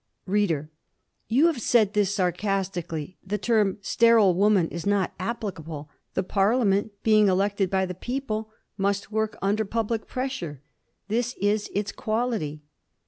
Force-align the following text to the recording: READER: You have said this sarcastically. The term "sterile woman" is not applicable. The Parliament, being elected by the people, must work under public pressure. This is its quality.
READER: 0.25 0.71
You 1.27 1.45
have 1.45 1.61
said 1.61 1.93
this 1.93 2.15
sarcastically. 2.15 3.19
The 3.23 3.37
term 3.37 3.77
"sterile 3.81 4.33
woman" 4.33 4.67
is 4.69 4.87
not 4.87 5.13
applicable. 5.19 5.91
The 6.15 6.23
Parliament, 6.23 6.91
being 7.03 7.27
elected 7.27 7.69
by 7.69 7.85
the 7.85 7.93
people, 7.93 8.49
must 8.79 9.11
work 9.11 9.37
under 9.43 9.63
public 9.63 10.07
pressure. 10.07 10.59
This 11.07 11.35
is 11.39 11.69
its 11.75 11.91
quality. 11.91 12.63